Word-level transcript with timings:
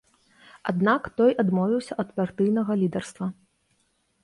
Аднак 0.71 1.09
той 1.19 1.31
адмовіўся 1.43 1.93
ад 2.05 2.09
партыйнага 2.21 2.81
лідарства. 2.83 3.31